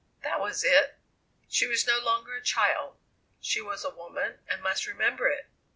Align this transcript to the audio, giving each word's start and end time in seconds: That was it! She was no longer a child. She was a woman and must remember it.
That 0.23 0.39
was 0.39 0.63
it! 0.63 0.97
She 1.47 1.67
was 1.67 1.85
no 1.85 1.99
longer 1.99 2.33
a 2.33 2.41
child. 2.41 2.97
She 3.39 3.61
was 3.61 3.85
a 3.85 3.91
woman 3.91 4.39
and 4.47 4.59
must 4.63 4.87
remember 4.87 5.27
it. 5.27 5.45